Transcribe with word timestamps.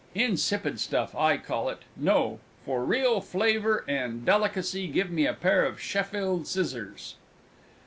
"Insipid 0.15 0.79
stuff, 0.79 1.13
I 1.15 1.37
call 1.37 1.69
it! 1.69 1.83
No 1.95 2.39
for 2.65 2.83
real 2.83 3.21
flavour 3.21 3.85
and 3.87 4.25
delicacy, 4.25 4.87
give 4.87 5.11
me 5.11 5.27
a 5.27 5.33
pair 5.33 5.63
of 5.63 5.79
Sheffield 5.79 6.47
scissors!" 6.47 7.17